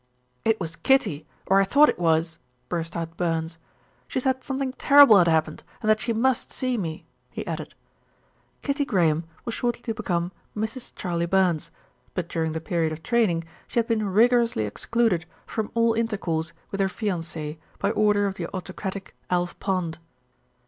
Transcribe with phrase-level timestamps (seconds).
[0.43, 3.59] "It was Kitty, or I thought it was," burst out Burns.
[4.07, 7.75] "She said something terrible had happened and that she must see me," he added.
[8.63, 10.95] Kitty Graham was shortly to become Mrs.
[10.95, 11.69] Charley Burns,
[12.15, 16.81] but during the period of training she had been rigorously excluded from all intercourse with
[16.81, 19.99] her fiancé by order of the autocratic Alf Pond.